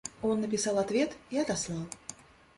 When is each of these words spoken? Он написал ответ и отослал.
Он 0.23 0.41
написал 0.41 0.79
ответ 0.79 1.13
и 1.29 1.37
отослал. 1.37 1.85